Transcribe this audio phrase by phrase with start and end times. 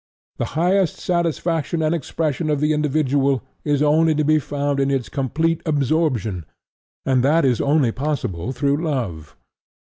[0.37, 5.09] The highest satisfaction and expression of the individual is only to be found in his
[5.09, 6.47] complete absorption,
[7.05, 9.35] and that is only possible through love.